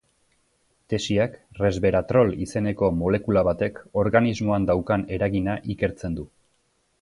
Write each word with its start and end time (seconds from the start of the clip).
Tesiak 0.93 1.35
resveratrol 1.59 2.33
izeneko 2.45 2.89
molekula 3.03 3.45
batek 3.49 3.77
organismoan 4.05 4.67
daukan 4.71 5.05
eragina 5.19 5.59
ikertzen 5.77 6.19
du. 6.23 6.27